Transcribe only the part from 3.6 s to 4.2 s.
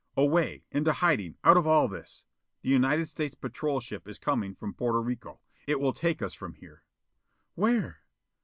ship is